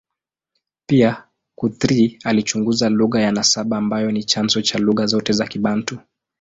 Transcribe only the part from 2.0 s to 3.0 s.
alichunguza